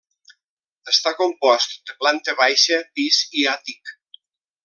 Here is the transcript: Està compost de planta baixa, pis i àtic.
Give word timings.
Està 0.93 1.11
compost 1.19 1.75
de 1.91 1.95
planta 2.01 2.35
baixa, 2.41 2.81
pis 3.01 3.21
i 3.43 3.47
àtic. 3.55 3.93